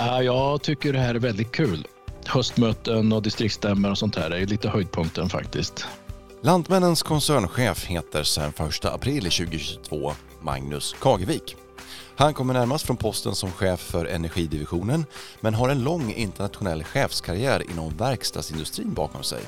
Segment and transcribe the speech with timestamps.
[0.00, 1.86] Jag tycker det här är väldigt kul.
[2.26, 5.86] Höstmöten och distriktsstämmor och sånt här är lite höjdpunkten faktiskt.
[6.42, 11.56] Lantmännens koncernchef heter sedan 1 april 2022 Magnus Kagevik.
[12.16, 15.04] Han kommer närmast från posten som chef för energidivisionen
[15.40, 19.42] men har en lång internationell chefskarriär inom verkstadsindustrin bakom sig.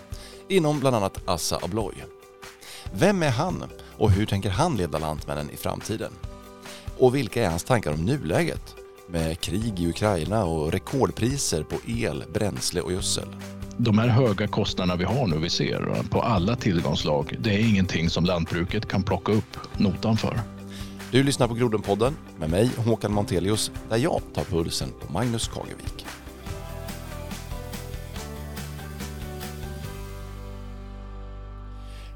[0.49, 1.95] Inom bland annat Assa Abloy.
[2.93, 3.65] Vem är han
[3.99, 6.13] och hur tänker han leda Lantmännen i framtiden?
[6.99, 8.80] Och vilka är hans tankar om nuläget?
[9.13, 13.29] Med krig i Ukraina och rekordpriser på el, bränsle och gödsel.
[13.77, 18.11] De här höga kostnaderna vi har nu, vi ser på alla tillgångslag, det är ingenting
[18.11, 20.41] som lantbruket kan plocka upp notan för.
[21.11, 26.07] Du lyssnar på Grodenpodden med mig Håkan Montelius där jag tar pulsen på Magnus Kagevik.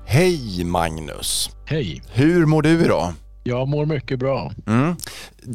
[0.07, 1.51] Hej Magnus!
[1.67, 2.03] Hej!
[2.13, 3.13] Hur mår du idag?
[3.47, 4.53] Jag mår mycket bra.
[4.67, 4.97] Mm.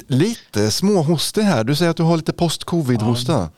[0.08, 1.64] Lite småhostig här.
[1.64, 3.34] Du säger att du har lite post-covid-hosta.
[3.34, 3.50] Ja.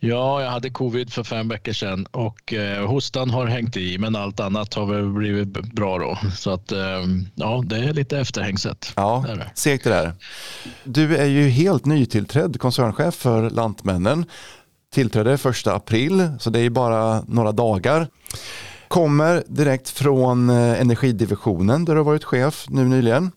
[0.00, 4.16] Ja, jag hade covid för fem veckor sedan och eh, hostan har hängt i men
[4.16, 6.18] allt annat har väl blivit bra då.
[6.36, 6.78] Så att eh,
[7.34, 8.92] ja, det är lite efterhängset.
[8.96, 10.12] Ja, segt det där.
[10.84, 14.24] Du är ju helt nytillträdd koncernchef för Lantmännen.
[14.94, 18.08] Tillträdde första april, så det är bara några dagar.
[18.88, 23.30] Kommer direkt från eh, energidivisionen där du har varit chef nu nyligen.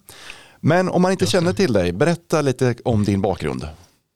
[0.59, 3.67] Men om man inte känner till dig, berätta lite om din bakgrund.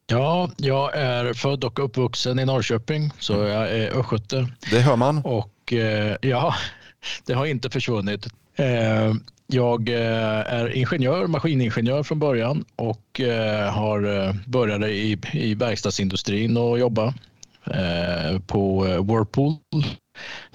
[0.08, 4.48] Ja, jag är född och uppvuxen i Norrköping, så jag är östgöte.
[4.72, 5.22] Det hör man.
[5.26, 6.56] Och eh, ja,
[7.26, 8.28] det har inte försvunnit.
[8.56, 9.14] Eh,
[9.48, 13.22] jag är ingenjör, maskiningenjör från början och
[13.72, 17.14] har började i, i verkstadsindustrin och jobba
[18.48, 19.56] på Whirlpool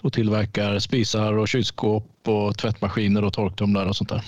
[0.03, 4.23] och tillverkar spisar och kylskåp och tvättmaskiner och torktumlare och sånt där.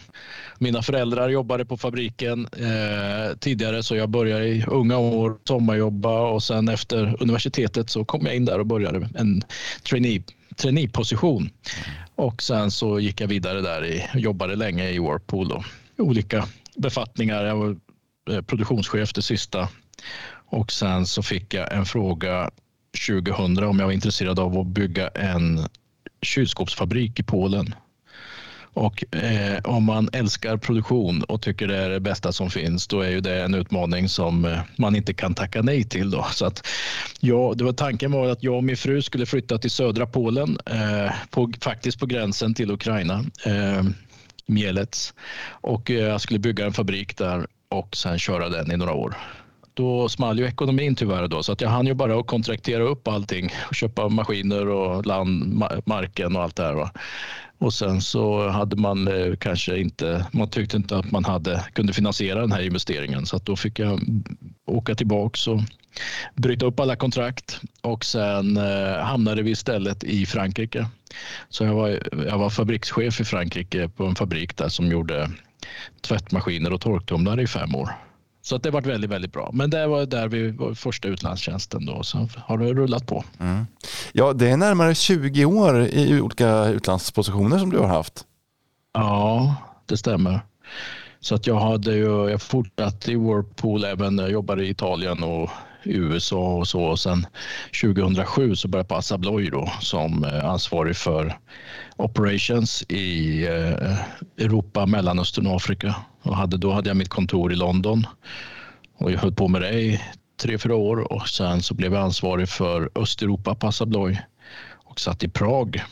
[0.59, 6.43] Mina föräldrar jobbade på fabriken eh, tidigare så jag började i unga år sommarjobba och
[6.43, 9.43] sen efter universitetet så kom jag in där och började en
[9.89, 10.23] trainee
[10.57, 11.51] traineeposition.
[12.15, 15.65] Och sen så gick jag vidare där och jobbade länge i Whirlpool då.
[15.99, 17.45] Olika befattningar.
[17.45, 17.77] Jag var
[18.31, 19.69] eh, produktionschef det sista
[20.53, 22.51] och sen så fick jag en fråga
[23.07, 25.69] 2000 om jag var intresserad av att bygga en
[26.23, 27.75] kylskåpsfabrik i Polen.
[28.75, 33.01] Och eh, om man älskar produktion och tycker det är det bästa som finns, då
[33.01, 36.11] är ju det en utmaning som eh, man inte kan tacka nej till.
[36.11, 36.27] Då.
[36.33, 36.67] Så att,
[37.21, 40.59] ja, det var tanken var att jag och min fru skulle flytta till södra Polen,
[40.67, 43.85] eh, på, faktiskt på gränsen till Ukraina, eh,
[44.47, 45.15] Mielec.
[45.49, 49.17] Och eh, jag skulle bygga en fabrik där och sen köra den i några år
[49.75, 53.09] då small ju ekonomin tyvärr då så att jag hann ju bara att kontraktera upp
[53.09, 56.75] allting och köpa maskiner och land, marken och allt det här.
[56.75, 56.91] Va?
[57.59, 61.93] Och sen så hade man eh, kanske inte, man tyckte inte att man hade, kunde
[61.93, 64.01] finansiera den här investeringen så att då fick jag
[64.67, 65.61] åka tillbaks och
[66.35, 70.87] bryta upp alla kontrakt och sen eh, hamnade vi istället i Frankrike.
[71.49, 75.31] Så jag var, jag var fabrikschef i Frankrike på en fabrik där som gjorde
[76.01, 77.91] tvättmaskiner och torktumlare i fem år.
[78.43, 79.51] Så att det varit väldigt, väldigt bra.
[79.53, 82.03] Men det var där vi var första utlandstjänsten då.
[82.03, 83.25] Så har det rullat på.
[83.41, 83.67] Mm.
[84.13, 88.25] Ja, det är närmare 20 år i olika utlandspositioner som du har haft.
[88.95, 89.55] Ja,
[89.87, 90.41] det stämmer.
[91.21, 95.51] Så att jag hade ju, jag fortsatte i Whirlpool även, jag jobbade i Italien och
[95.85, 96.83] USA och så.
[96.83, 97.27] Och sen
[97.83, 101.39] 2007 så började jag på Assa Abloy då som eh, ansvarig för
[101.97, 105.95] operations i eh, Europa, Mellanöstern och Afrika.
[106.23, 108.07] Och hade, då hade jag mitt kontor i London.
[108.97, 110.01] Och jag höll på med det i
[110.43, 111.13] tre, fyra år.
[111.13, 114.19] Och sen så blev jag ansvarig för Östeuropa på Assa Abloy
[114.73, 115.83] och satt i Prag.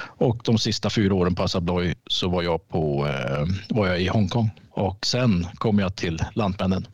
[0.00, 4.00] Och de sista fyra åren på Assa Abloy så var jag, på, eh, var jag
[4.00, 4.50] i Hongkong.
[4.70, 6.86] Och sen kom jag till Lantmännen.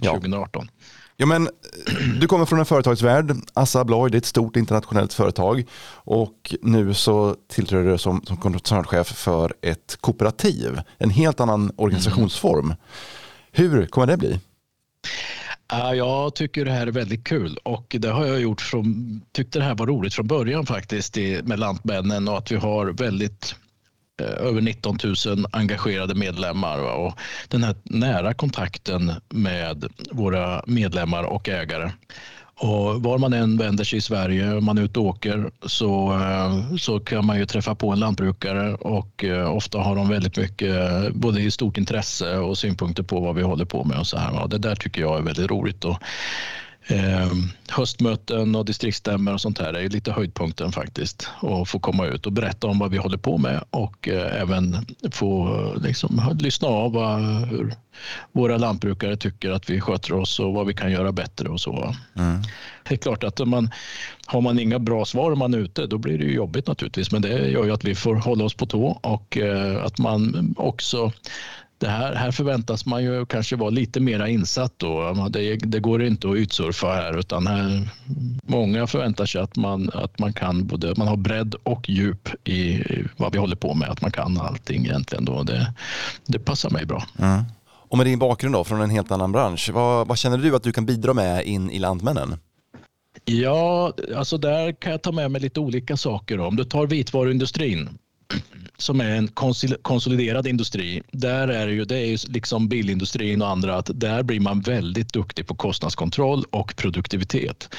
[0.00, 0.68] 2018.
[0.70, 0.84] Ja.
[1.20, 1.48] Ja, men,
[2.20, 6.94] du kommer från en företagsvärld, Assa Abloy, det är ett stort internationellt företag och nu
[6.94, 12.64] så tillträder du som, som koncernchef för ett kooperativ, en helt annan organisationsform.
[12.64, 12.76] Mm.
[13.52, 14.40] Hur kommer det bli?
[15.96, 19.64] Jag tycker det här är väldigt kul och det har jag gjort från, tyckte det
[19.64, 23.54] här var roligt från början faktiskt med Lantmännen och att vi har väldigt
[24.20, 26.78] Eh, över 19 000 engagerade medlemmar.
[26.78, 27.18] Och
[27.48, 31.90] den här nära kontakten med våra medlemmar och ägare.
[32.62, 36.12] Och var man än vänder sig i Sverige, om man är ute och åker, så,
[36.12, 40.36] eh, så kan man ju träffa på en lantbrukare och eh, ofta har de väldigt
[40.36, 40.74] mycket,
[41.14, 44.42] både stort intresse och synpunkter på vad vi håller på med och så här.
[44.42, 45.84] Och det där tycker jag är väldigt roligt.
[45.84, 45.98] Och
[46.90, 47.32] Eh,
[47.68, 51.28] höstmöten och distriktsstämmor och sånt här är lite höjdpunkten faktiskt.
[51.40, 54.86] Och få komma ut och berätta om vad vi håller på med och eh, även
[55.12, 57.74] få liksom, lyssna av vad, hur
[58.32, 61.94] våra lantbrukare tycker att vi sköter oss och vad vi kan göra bättre och så.
[62.16, 62.42] Mm.
[62.88, 63.70] Det är klart att man,
[64.26, 67.12] har man inga bra svar om man är ute, då blir det ju jobbigt naturligtvis.
[67.12, 70.54] Men det gör ju att vi får hålla oss på tå och eh, att man
[70.58, 71.12] också
[71.80, 75.28] det här, här förväntas man ju kanske vara lite mer insatt då.
[75.30, 77.88] Det, det, går inte att utsurfa här utan här,
[78.42, 82.82] många förväntar sig att man, att man kan både, man har bredd och djup i
[83.16, 85.42] vad vi håller på med, att man kan allting egentligen då.
[85.42, 85.72] Det,
[86.26, 87.04] det passar mig bra.
[87.18, 87.42] Mm.
[87.64, 90.62] Och med din bakgrund då från en helt annan bransch, vad, vad känner du att
[90.62, 92.36] du kan bidra med in i Lantmännen?
[93.24, 96.40] Ja, alltså där kan jag ta med mig lite olika saker.
[96.40, 97.98] Om du tar vitvaruindustrin
[98.82, 99.28] som är en
[99.82, 104.22] konsoliderad industri, där är det ju, det är ju liksom bilindustrin och andra, att där
[104.22, 107.74] blir man väldigt duktig på kostnadskontroll och produktivitet.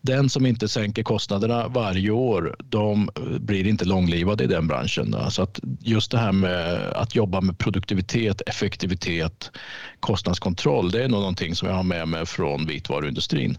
[0.00, 3.10] Den som inte sänker kostnaderna varje år, de
[3.40, 5.16] blir inte långlivade i den branschen.
[5.30, 9.50] Så att just det här med att jobba med produktivitet, effektivitet,
[10.00, 13.58] kostnadskontroll, det är nog någonting som jag har med mig från vitvaruindustrin.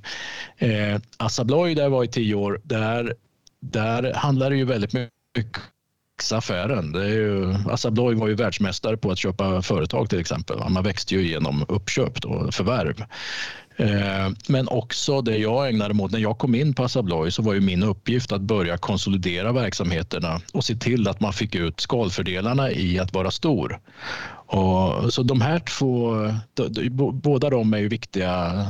[0.58, 3.14] Eh, Assa Abloy, där jag var i tio år, där,
[3.60, 5.62] där handlar det ju väldigt mycket
[6.32, 6.92] affären.
[6.92, 10.70] Det är ju, Assa Abloy var ju världsmästare på att köpa företag till exempel.
[10.70, 13.06] Man växte ju genom uppköp och förvärv.
[13.80, 17.32] Eh, men också det jag ägnade mig åt när jag kom in på Assa Abloy
[17.32, 21.56] så var ju min uppgift att börja konsolidera verksamheterna och se till att man fick
[21.56, 23.80] ut skalfördelarna i att vara stor.
[24.50, 26.14] Och, så de här två,
[27.12, 28.68] båda de är ju viktiga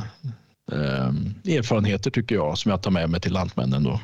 [0.72, 1.08] eh,
[1.58, 3.84] erfarenheter tycker jag som jag tar med mig till Lantmännen.
[3.84, 4.00] Då.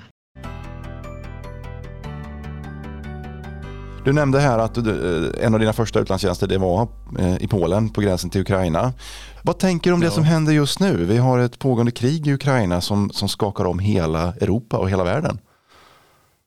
[4.06, 6.88] Du nämnde här att eh, en av dina första utlandstjänster det var
[7.20, 8.94] eh, i Polen på gränsen till Ukraina.
[9.42, 11.06] Vad tänker du om det som händer just nu?
[11.06, 15.04] Vi har ett pågående krig i Ukraina som, som skakar om hela Europa och hela
[15.04, 15.40] världen.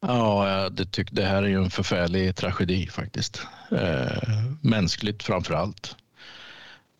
[0.06, 3.42] Ja, det, tyck, det här är ju en förfärlig tragedi faktiskt.
[3.70, 4.22] Eh,
[4.60, 5.96] mänskligt framför allt.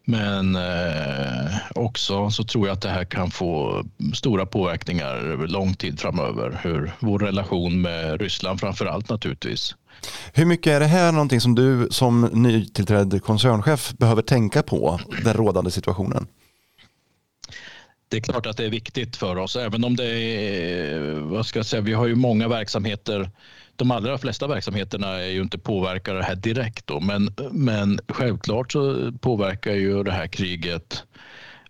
[0.05, 5.75] Men eh, också så tror jag att det här kan få stora påverkningar över lång
[5.75, 6.61] tid framöver.
[6.63, 9.75] Hur vår relation med Ryssland framför allt naturligtvis.
[10.33, 15.35] Hur mycket är det här någonting som du som nytillträdd koncernchef behöver tänka på, den
[15.35, 16.27] rådande situationen?
[18.09, 21.59] Det är klart att det är viktigt för oss, även om det är, vad ska
[21.59, 23.31] jag säga, vi har ju många verksamheter
[23.77, 29.13] de allra flesta verksamheterna är ju inte påverkade här direkt då, men, men självklart så
[29.21, 31.05] påverkar ju det här kriget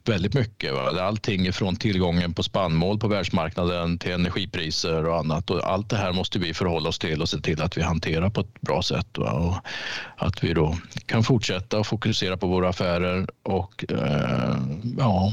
[0.08, 0.74] väldigt mycket.
[0.74, 1.02] Va?
[1.02, 5.50] Allting från tillgången på spannmål på världsmarknaden till energipriser och annat.
[5.50, 8.30] Och allt det här måste vi förhålla oss till och se till att vi hanterar
[8.30, 9.18] på ett bra sätt.
[9.18, 9.32] Va?
[9.32, 9.56] Och
[10.16, 10.76] att vi då
[11.06, 14.56] kan fortsätta och fokusera på våra affärer och eh,
[14.98, 15.32] ja,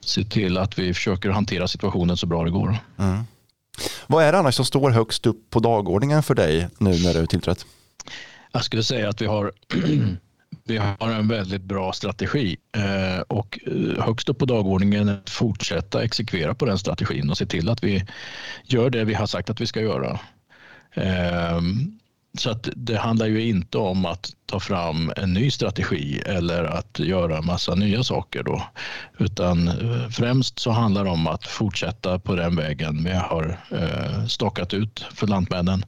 [0.00, 2.76] se till att vi försöker hantera situationen så bra det går.
[2.98, 3.24] Mm.
[4.06, 7.26] Vad är det annars som står högst upp på dagordningen för dig nu när du
[7.26, 7.66] tillträtt?
[8.52, 9.52] Jag skulle säga att vi har
[10.66, 15.30] vi har en väldigt bra strategi eh, och eh, högst upp på dagordningen är att
[15.30, 18.04] fortsätta exekvera på den strategin och se till att vi
[18.64, 20.20] gör det vi har sagt att vi ska göra.
[20.94, 21.98] Ehm,
[22.38, 26.98] så att det handlar ju inte om att ta fram en ny strategi eller att
[26.98, 28.62] göra massa nya saker då.
[29.18, 34.26] Utan eh, främst så handlar det om att fortsätta på den vägen vi har eh,
[34.26, 35.84] stakat ut för Lantmännen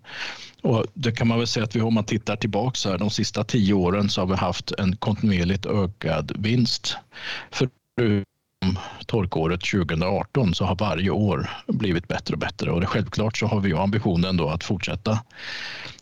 [0.67, 3.45] och det kan man väl säga att vi, om man tittar tillbaka här, de sista
[3.45, 6.97] tio åren så har vi haft en kontinuerligt ökad vinst.
[7.51, 7.69] För
[9.07, 13.61] torkåret 2018 så har varje år blivit bättre och bättre och det, självklart så har
[13.61, 15.19] vi ambitionen då att fortsätta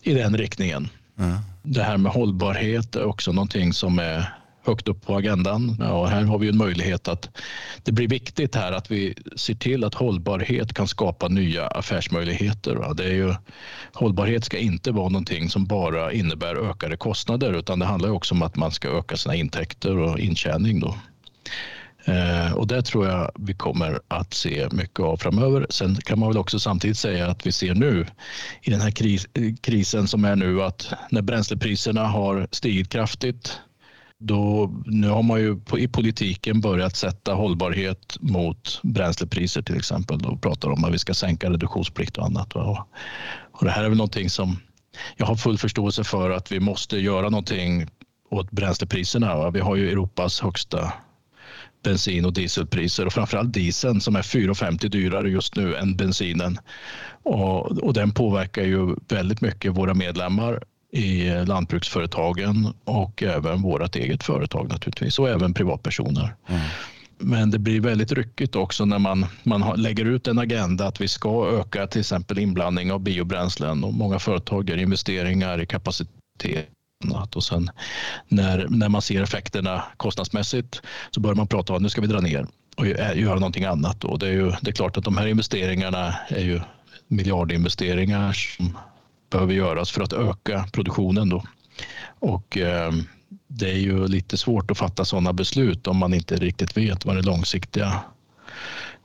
[0.01, 0.89] i den riktningen.
[1.19, 1.37] Mm.
[1.63, 4.33] Det här med hållbarhet är också någonting som är
[4.65, 5.77] högt upp på agendan.
[5.79, 7.29] Ja, här har vi en möjlighet att
[7.83, 12.93] det blir viktigt här att vi ser till att hållbarhet kan skapa nya affärsmöjligheter.
[12.93, 13.33] Det är ju,
[13.93, 18.41] hållbarhet ska inte vara någonting som bara innebär ökade kostnader utan det handlar också om
[18.41, 20.79] att man ska öka sina intäkter och intjäning.
[20.79, 20.95] Då.
[22.05, 25.67] Eh, och det tror jag vi kommer att se mycket av framöver.
[25.69, 28.05] Sen kan man väl också samtidigt säga att vi ser nu
[28.61, 29.27] i den här kris,
[29.61, 33.59] krisen som är nu att när bränslepriserna har stigit kraftigt
[34.19, 40.19] då, nu har man ju i politiken börjat sätta hållbarhet mot bränslepriser till exempel.
[40.19, 42.53] Då pratar om att vi ska sänka reduktionsplikt och annat.
[42.53, 42.77] Och,
[43.51, 44.57] och det här är väl någonting som
[45.17, 47.87] jag har full förståelse för att vi måste göra någonting
[48.29, 49.49] åt bränslepriserna.
[49.49, 50.93] Vi har ju Europas högsta
[51.85, 56.57] bensin och dieselpriser och framförallt dieseln som är 4,50 dyrare just nu än bensinen.
[57.23, 64.23] Och, och den påverkar ju väldigt mycket våra medlemmar i lantbruksföretagen och även vårt eget
[64.23, 66.35] företag naturligtvis och även privatpersoner.
[66.47, 66.61] Mm.
[67.17, 71.07] men det blir väldigt ryckigt också när man, man lägger ut en agenda att vi
[71.07, 76.69] ska öka till exempel inblandning av biobränslen och många företag gör investeringar i kapacitet
[77.11, 77.69] och sen
[78.27, 80.81] när, när man ser effekterna kostnadsmässigt
[81.11, 83.65] så börjar man prata om att nu ska vi dra ner och eh, göra någonting
[83.65, 84.03] annat.
[84.03, 86.59] Och det, är ju, det är klart att de här investeringarna är ju
[87.07, 88.77] miljardinvesteringar som
[89.29, 91.29] behöver göras för att öka produktionen.
[91.29, 91.43] Då.
[92.19, 92.91] Och eh,
[93.47, 97.15] det är ju lite svårt att fatta sådana beslut om man inte riktigt vet vad
[97.15, 97.99] det långsiktiga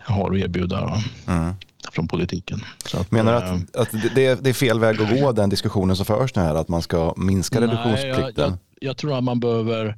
[0.00, 1.54] har att erbjuda mm.
[1.92, 2.60] från politiken.
[2.94, 6.06] Att, Menar du att, eh, att det, är, fel väg att gå den diskussionen som
[6.06, 8.32] förs nu här, att man ska minska reduktionsplikten?
[8.36, 9.96] Jag, jag, jag tror att man behöver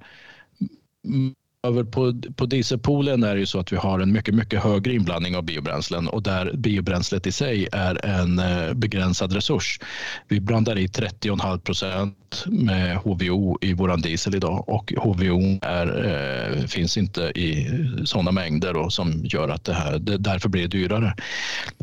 [1.67, 4.95] över på, på dieselpoolen är det ju så att vi har en mycket, mycket högre
[4.95, 9.81] inblandning av biobränslen och där biobränslet i sig är en eh, begränsad resurs.
[10.29, 16.67] Vi blandar i 30,5 procent med HVO i vår diesel idag och HVO är, eh,
[16.67, 17.71] finns inte i
[18.05, 21.15] sådana mängder då, som gör att det här, det, därför blir det dyrare.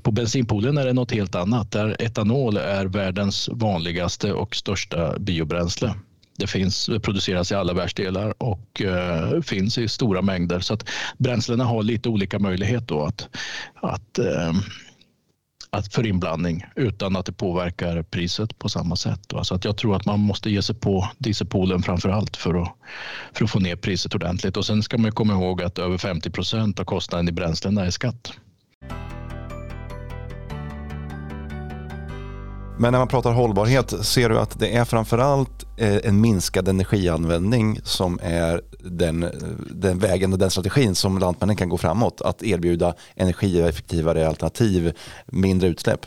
[0.04, 5.94] På bensinpoolen är det något helt annat där etanol är världens vanligaste och största biobränsle.
[6.40, 10.60] Det finns, produceras i alla världsdelar och eh, finns i stora mängder.
[10.60, 13.30] Så att bränslena har lite olika möjlighet då att,
[13.76, 14.54] att, eh,
[15.70, 19.20] att för inblandning utan att det påverkar priset på samma sätt.
[19.28, 19.44] Då.
[19.44, 22.76] Så att jag tror att man måste ge sig på dieselpoolen framför allt för att,
[23.34, 24.58] för att få ner priset ordentligt.
[24.58, 27.92] Och sen ska man komma ihåg att över 50 procent av kostnaden i bränslena är
[27.92, 28.34] skatt.
[32.82, 37.80] Men när man pratar hållbarhet, ser du att det är framförallt eh, en minskad energianvändning
[37.84, 39.26] som är den,
[39.70, 42.22] den vägen och den strategin som Lantmännen kan gå framåt?
[42.22, 44.94] Att erbjuda energieffektivare alternativ,
[45.26, 46.06] mindre utsläpp?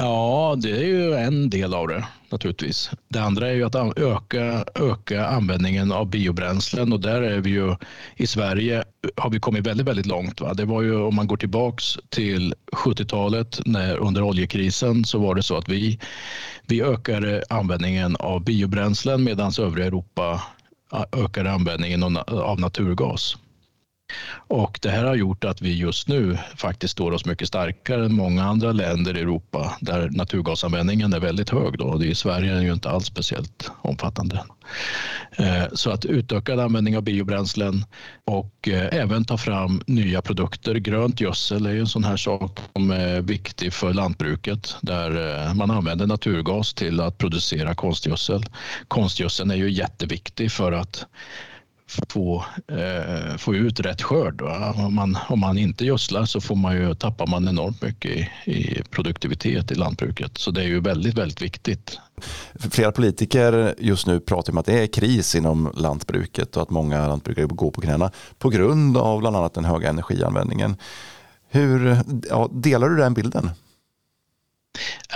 [0.00, 2.90] Ja, det är ju en del av det naturligtvis.
[3.08, 7.76] Det andra är ju att öka, öka användningen av biobränslen och där är vi ju
[8.16, 8.84] i Sverige
[9.16, 10.40] har vi kommit väldigt, väldigt långt.
[10.40, 10.54] Va?
[10.54, 15.42] Det var ju om man går tillbaks till 70-talet när under oljekrisen så var det
[15.42, 15.98] så att vi,
[16.66, 20.42] vi ökade användningen av biobränslen medan övriga Europa
[21.12, 23.36] ökade användningen av naturgas.
[24.48, 28.14] Och det här har gjort att vi just nu faktiskt står oss mycket starkare än
[28.14, 31.78] många andra länder i Europa där naturgasanvändningen är väldigt hög.
[31.78, 31.96] Då.
[31.96, 34.44] Det I Sverige är den ju inte alls speciellt omfattande.
[35.32, 37.84] Eh, så att utökad användning av biobränslen
[38.24, 40.74] och eh, även ta fram nya produkter.
[40.74, 45.70] Grönt gödsel är en sån här sak som är viktig för lantbruket där eh, man
[45.70, 48.42] använder naturgas till att producera konstgödsel.
[48.88, 51.06] Konstgödseln är ju jätteviktig för att
[52.08, 54.42] få, eh, få ut rätt skörd.
[54.76, 58.28] Om man, om man inte gödslar så får man ju, tappar man enormt mycket i,
[58.44, 60.38] i produktivitet i lantbruket.
[60.38, 61.98] Så det är ju väldigt, väldigt viktigt.
[62.70, 67.08] Flera politiker just nu pratar om att det är kris inom lantbruket och att många
[67.08, 70.76] lantbrukare går på knäna på grund av bland annat den höga energianvändningen.
[71.50, 73.50] Hur, ja, delar du den bilden?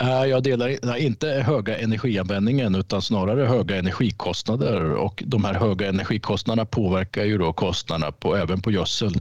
[0.00, 6.66] Eh, jag delar inte höga energianvändningen utan snarare höga energikostnader och de här höga energikostnaderna
[6.66, 9.20] påverkar ju då kostnaderna på, även på gödsel.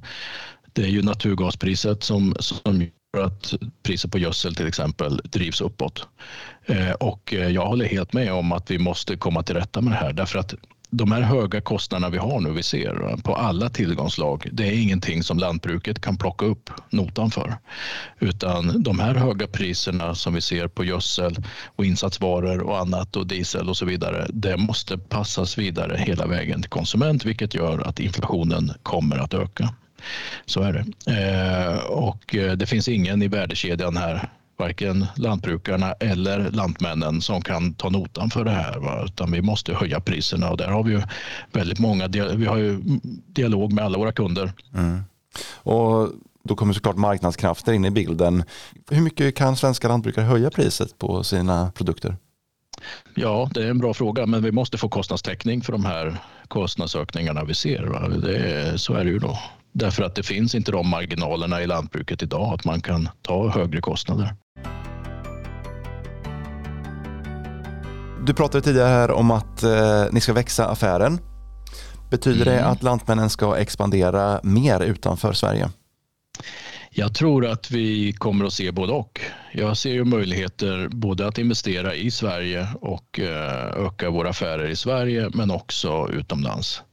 [0.73, 6.07] Det är ju naturgaspriset som, som gör att priset på gödsel till exempel drivs uppåt.
[6.65, 9.93] Eh, och eh, jag håller helt med om att vi måste komma till rätta med
[9.93, 10.55] det här därför att
[10.91, 15.23] de här höga kostnaderna vi har nu, vi ser på alla tillgångslag, det är ingenting
[15.23, 17.57] som lantbruket kan plocka upp notan för.
[18.19, 21.35] Utan de här höga priserna som vi ser på gödsel
[21.75, 26.61] och insatsvaror och annat och diesel och så vidare, det måste passas vidare hela vägen
[26.61, 29.73] till konsument, vilket gör att inflationen kommer att öka.
[30.45, 31.11] Så är det.
[31.11, 37.73] Eh, och eh, det finns ingen i värdekedjan här varken lantbrukarna eller lantmännen som kan
[37.73, 38.79] ta notan för det här.
[38.79, 39.03] Va?
[39.05, 41.01] Utan vi måste höja priserna och där har vi ju
[41.51, 42.81] väldigt många, vi har ju
[43.27, 44.53] dialog med alla våra kunder.
[44.73, 45.03] Mm.
[45.55, 46.09] Och
[46.43, 48.43] då kommer såklart marknadskrafter in i bilden.
[48.89, 52.15] Hur mycket kan svenska lantbrukare höja priset på sina produkter?
[53.15, 56.17] Ja, det är en bra fråga, men vi måste få kostnadstäckning för de här
[56.47, 57.83] kostnadsökningarna vi ser.
[57.83, 58.07] Va?
[58.07, 59.39] Det, så är det ju då.
[59.73, 63.81] Därför att det finns inte de marginalerna i lantbruket idag att man kan ta högre
[63.81, 64.35] kostnader.
[68.25, 71.19] Du pratade tidigare här om att eh, ni ska växa affären.
[72.11, 72.55] Betyder mm.
[72.55, 75.69] det att Lantmännen ska expandera mer utanför Sverige?
[76.93, 79.21] Jag tror att vi kommer att se både och.
[79.51, 84.75] Jag ser ju möjligheter både att investera i Sverige och eh, öka våra affärer i
[84.75, 86.83] Sverige men också utomlands.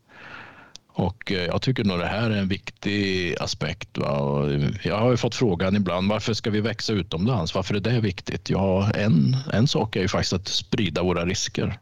[0.98, 3.98] Och eh, jag tycker nog det här är en viktig aspekt.
[3.98, 4.46] Va?
[4.50, 7.54] Eh, jag har ju fått frågan ibland varför ska vi växa utomlands?
[7.54, 8.50] Varför är det viktigt?
[8.50, 11.78] Ja, en, en sak är ju faktiskt att sprida våra risker.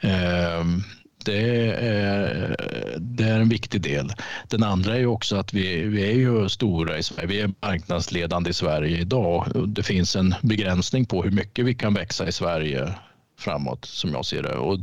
[0.00, 0.82] Ehm,
[1.24, 2.56] det är,
[2.98, 4.12] det är en viktig del.
[4.48, 7.26] Den andra är ju också att vi, vi är ju stora i Sverige.
[7.26, 9.46] Vi är marknadsledande i Sverige idag.
[9.66, 12.94] Det finns en begränsning på hur mycket vi kan växa i Sverige
[13.38, 14.56] framåt som jag ser det.
[14.56, 14.78] Och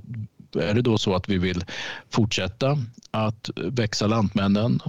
[0.56, 1.64] är det då så att vi vill
[2.10, 2.78] fortsätta
[3.12, 4.80] att växa Lantmännen,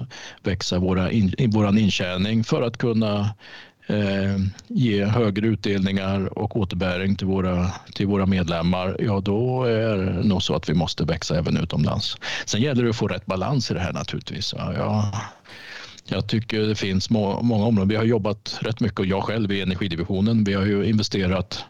[0.43, 3.35] växa våra in, våran intjäning för att kunna
[3.87, 10.29] eh, ge högre utdelningar och återbäring till våra, till våra medlemmar, ja då är det
[10.29, 12.17] nog så att vi måste växa även utomlands.
[12.45, 14.55] Sen gäller det att få rätt balans i det här naturligtvis.
[14.57, 15.05] Ja, jag,
[16.09, 17.89] jag tycker det finns må, många områden.
[17.89, 20.45] Vi har jobbat rätt mycket och jag själv i energidivisionen.
[20.45, 21.65] Vi har ju investerat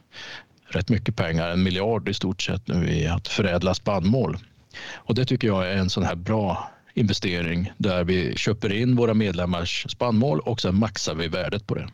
[0.68, 4.38] rätt mycket pengar, en miljard i stort sett nu i att förädla spannmål.
[4.94, 9.14] Och det tycker jag är en sån här bra investering där vi köper in våra
[9.14, 11.88] medlemmars spannmål och sen maxar vi värdet på det.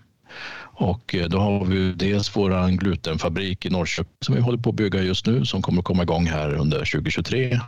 [0.75, 4.77] Och eh, då har vi dels vår glutenfabrik i Norrköping som vi håller på att
[4.77, 7.61] bygga just nu som kommer att komma igång här under 2023.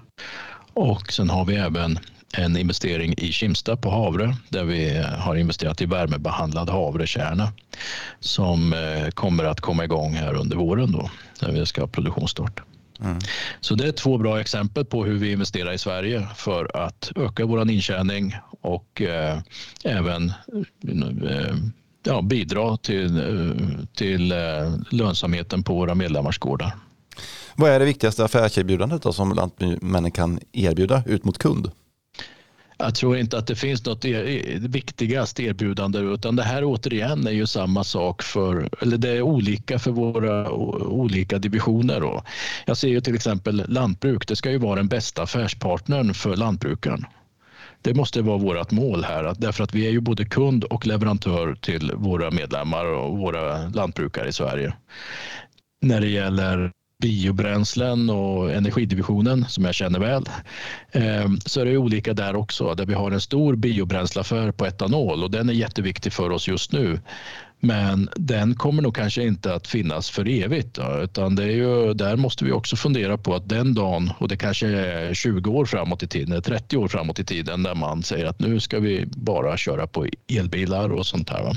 [0.75, 1.99] Och sen har vi även
[2.37, 7.53] en investering i Kimsta på havre där vi har investerat i värmebehandlad havrekärna
[8.21, 11.11] som eh, kommer att komma igång här under våren då
[11.41, 12.61] där vi ska ha produktionsstart.
[13.00, 13.19] Mm.
[13.61, 17.47] Så det är två bra exempel på hur vi investerar i Sverige för att öka
[17.47, 19.38] vår intjäning och eh,
[19.85, 20.33] även
[21.29, 21.57] eh,
[22.03, 24.38] ja, bidra till, eh, till eh,
[24.91, 26.73] lönsamheten på våra medlemmars gårdar.
[27.57, 31.71] Vad är det viktigaste affärserbjudandet som Lantmännen kan erbjuda ut mot kund?
[32.76, 37.31] Jag tror inte att det finns något er, viktigast erbjudande utan det här återigen är
[37.31, 42.00] ju samma sak för, eller det är olika för våra olika divisioner.
[42.00, 42.23] Då.
[42.66, 47.04] Jag ser ju till exempel lantbruk, det ska ju vara den bästa affärspartnern för lantbrukaren.
[47.83, 51.54] Det måste vara vårt mål här, därför att vi är ju både kund och leverantör
[51.54, 54.75] till våra medlemmar och våra lantbrukare i Sverige.
[55.83, 56.73] När det gäller
[57.03, 60.25] biobränslen och energidivisionen som jag känner väl
[60.93, 65.23] ehm, så är det olika där också där vi har en stor biobränsleaffär på etanol
[65.23, 67.01] och den är jätteviktig för oss just nu.
[67.61, 72.17] Men den kommer nog kanske inte att finnas för evigt utan det är ju, där
[72.17, 76.03] måste vi också fundera på att den dagen och det kanske är 20 år framåt
[76.03, 79.57] i tiden, 30 år framåt i tiden där man säger att nu ska vi bara
[79.57, 81.57] köra på elbilar och sånt här.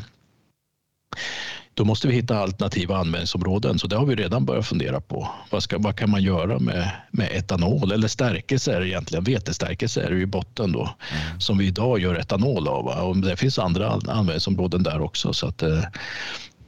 [1.78, 1.84] Va?
[1.84, 3.80] Då måste vi hitta alternativa användningsområden.
[3.80, 5.30] Så det har vi redan börjat fundera på.
[5.50, 9.24] Vad, ska, vad kan man göra med, med etanol eller stärkelse är det egentligen.
[9.24, 11.40] Vetestärkelse är det i botten då mm.
[11.40, 12.88] som vi idag gör etanol av.
[12.88, 15.34] Och det finns andra användningsområden där också.
[15.34, 15.84] Så att, eh,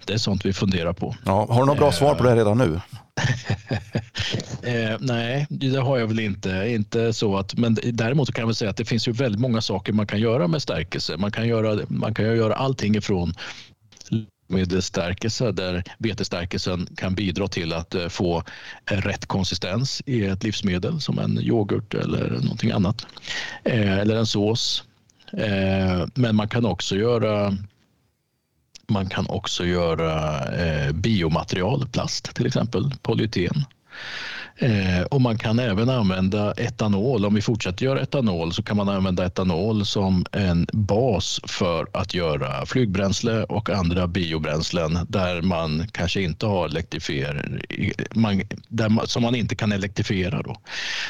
[0.05, 1.15] det är sånt vi funderar på.
[1.25, 2.81] Ja, har du något bra svar på det redan nu?
[4.63, 6.65] eh, nej, det har jag väl inte.
[6.67, 9.93] inte så att, men däremot kan jag säga att det finns ju väldigt många saker
[9.93, 11.17] man kan göra med stärkelse.
[11.17, 13.33] Man kan göra, man kan göra allting ifrån
[14.49, 18.43] med stärkelse där vetestärkelsen kan bidra till att eh, få
[18.91, 23.05] eh, rätt konsistens i ett livsmedel som en yoghurt eller någonting annat.
[23.63, 24.83] Eh, eller en sås.
[26.13, 27.57] Men man kan också göra
[28.87, 30.43] man kan också göra
[30.93, 33.63] biomaterial, plast till exempel, polyeten.
[34.61, 37.25] Eh, och man kan även använda etanol.
[37.25, 42.13] Om vi fortsätter göra etanol så kan man använda etanol som en bas för att
[42.13, 47.61] göra flygbränsle och andra biobränslen där man kanske inte har elektrifiering,
[48.15, 48.41] man,
[49.05, 50.41] som man inte kan elektrifiera.
[50.41, 50.55] Då.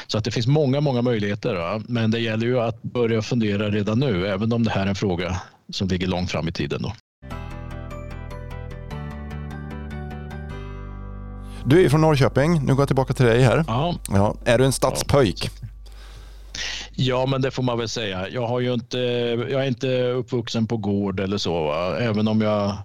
[0.06, 1.54] Så att det finns många, många möjligheter.
[1.54, 1.82] Va?
[1.88, 4.94] Men det gäller ju att börja fundera redan nu, även om det här är en
[4.94, 5.40] fråga
[5.72, 6.82] som ligger långt fram i tiden.
[6.82, 6.92] Då.
[11.64, 12.60] Du är från Norrköping.
[12.64, 13.64] Nu går jag tillbaka till dig här.
[13.66, 13.94] Ja.
[14.10, 14.34] Ja.
[14.44, 15.50] Är du en stadspöjk?
[16.92, 18.28] Ja, men det får man väl säga.
[18.28, 18.98] Jag, har ju inte,
[19.50, 21.64] jag är inte uppvuxen på gård eller så.
[21.64, 21.98] Va?
[21.98, 22.76] Även om jag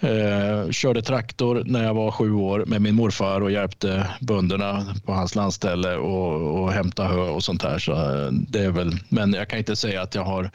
[0.00, 5.12] eh, körde traktor när jag var sju år med min morfar och hjälpte bönderna på
[5.12, 7.78] hans landställe och, och hämta hö och sånt här.
[7.78, 10.50] Så eh, det är väl, men jag kan inte säga att jag har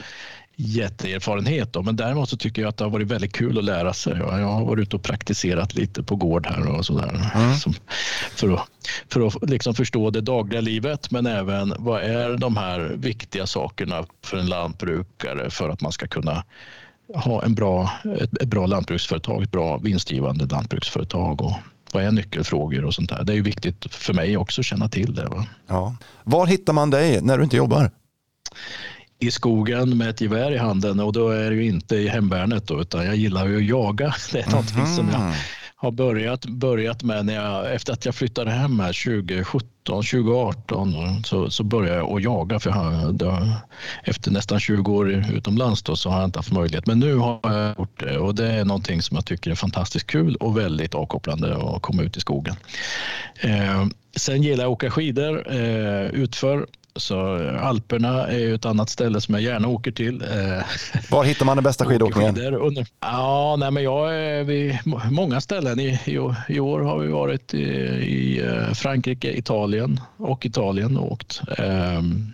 [0.59, 1.73] jätteerfarenhet.
[1.73, 1.81] Då.
[1.81, 4.17] Men däremot så tycker jag att det har varit väldigt kul att lära sig.
[4.17, 7.31] Jag har varit ute och praktiserat lite på gård här och sådär.
[7.35, 7.53] Mm.
[8.35, 8.69] för att,
[9.09, 14.05] för att liksom förstå det dagliga livet men även vad är de här viktiga sakerna
[14.23, 16.43] för en lantbrukare för att man ska kunna
[17.13, 21.53] ha en bra, ett, ett bra lantbruksföretag, ett bra vinstgivande lantbruksföretag och
[21.93, 23.23] vad är nyckelfrågor och sånt där.
[23.23, 25.25] Det är viktigt för mig också att känna till det.
[25.25, 25.45] Va?
[25.67, 25.95] Ja.
[26.23, 27.91] Var hittar man dig när du inte jobbar?
[29.19, 32.67] I skogen med ett gevär i handen och då är det ju inte i hemvärnet
[32.67, 34.15] då, utan jag gillar ju att jaga.
[34.31, 34.95] Det är någonting mm.
[34.95, 35.33] som jag
[35.79, 41.49] har börjat, börjat med när jag, efter att jag flyttade hem här 2017, 2018 så,
[41.49, 42.59] så började jag att jaga.
[42.59, 43.47] För jag, då,
[44.03, 46.85] efter nästan 20 år utomlands då, så har jag inte haft möjlighet.
[46.85, 50.07] Men nu har jag gjort det och det är någonting som jag tycker är fantastiskt
[50.07, 52.55] kul och väldigt avkopplande att komma ut i skogen.
[53.41, 56.67] Eh, sen gillar jag att åka skidor eh, utför
[56.99, 57.19] Så
[57.59, 60.21] Alperna är ju ett annat ställe som jag gärna åker till.
[60.21, 60.63] Eh,
[61.11, 62.53] Var hittar man den bästa skidåkningen?
[62.53, 64.79] Under, ja, nej, men jag är vid
[65.11, 65.79] många ställen.
[65.79, 71.11] I, i, I, år har vi varit i, i eh, Frankrike, Italien och Italien och
[71.11, 71.41] åkt.
[71.57, 72.33] Um,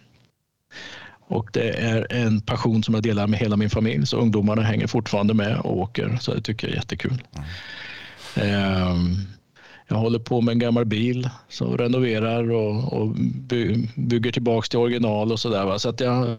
[1.28, 4.06] och det är en passion som jag delar med hela min familj.
[4.06, 6.18] Så ungdomarna hänger fortfarande med och åker.
[6.22, 7.24] Så det tycker jag är jättekul.
[8.36, 8.92] Mm.
[8.92, 9.33] Um,
[9.94, 13.08] jag håller på med en gammal bil som renoverar och, och
[13.50, 15.78] by, bygger tillbaks till original och sådär.
[15.78, 16.38] Så att jag,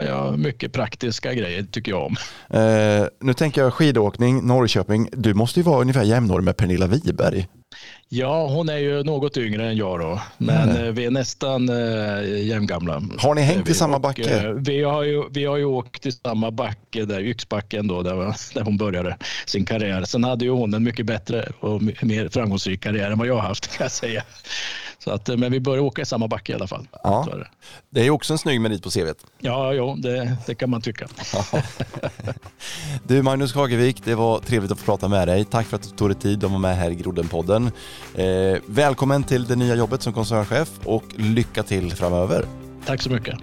[0.00, 2.16] ja, mycket praktiska grejer tycker jag om.
[2.50, 5.08] Eh, nu tänker jag skidåkning, Norrköping.
[5.12, 7.46] Du måste ju vara ungefär jämnårig med Pernilla Wiberg.
[8.08, 10.94] Ja, hon är ju något yngre än jag då, men mm.
[10.94, 13.02] vi är nästan äh, jämngamla.
[13.18, 14.48] Har ni hängt i samma backe?
[14.48, 18.14] Och, vi, har ju, vi har ju åkt i samma backe, där Yxbacken då, där,
[18.54, 20.04] där hon började sin karriär.
[20.04, 23.48] Sen hade ju hon en mycket bättre och mer framgångsrik karriär än vad jag har
[23.48, 24.22] haft kan jag säga.
[25.04, 26.88] Så att, men vi börjar åka i samma backe i alla fall.
[27.02, 27.28] Ja.
[27.90, 29.26] Det är också en snygg merit på CVt.
[29.38, 31.08] Ja, jo, det, det kan man tycka.
[33.06, 35.44] du Magnus Kagevik, det var trevligt att få prata med dig.
[35.44, 37.70] Tack för att du tog dig tid att vara med här i Groddenpodden.
[38.14, 42.46] Eh, välkommen till det nya jobbet som koncernchef och lycka till framöver.
[42.86, 43.38] Tack så mycket.